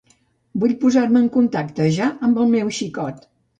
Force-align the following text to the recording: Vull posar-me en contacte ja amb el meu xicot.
Vull 0.63 0.73
posar-me 0.83 1.21
en 1.25 1.27
contacte 1.37 1.87
ja 1.99 2.09
amb 2.31 2.43
el 2.47 2.53
meu 2.57 2.75
xicot. 2.81 3.33